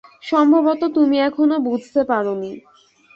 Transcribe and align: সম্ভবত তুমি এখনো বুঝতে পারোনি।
সম্ভবত 0.23 0.81
তুমি 0.95 1.15
এখনো 1.19 1.55
বুঝতে 1.59 2.01
পারোনি। 2.03 2.51